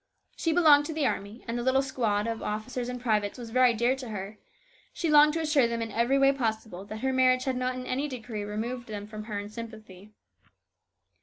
She 0.35 0.51
belonged 0.51 0.87
to 0.87 0.93
the 0.95 1.05
army, 1.05 1.45
and 1.47 1.59
the 1.59 1.61
little 1.61 1.83
squad 1.83 2.25
of 2.25 2.41
officers 2.41 2.89
and 2.89 2.99
privates 2.99 3.37
was 3.37 3.51
very 3.51 3.75
dear 3.75 3.95
to 3.97 4.09
her. 4.09 4.39
She 4.91 5.11
longed 5.11 5.33
to 5.33 5.41
assure 5.41 5.67
them 5.67 5.79
in 5.83 5.91
every 5.91 6.17
way 6.17 6.31
possible 6.31 6.83
that 6.85 7.01
her 7.01 7.13
marriage 7.13 7.43
had 7.43 7.55
not 7.55 7.75
in 7.75 7.85
any 7.85 8.07
degree 8.07 8.43
removed 8.43 8.87
them 8.87 9.05
from 9.05 9.25
her 9.25 9.37
in 9.37 9.49
sympathy. 9.49 10.09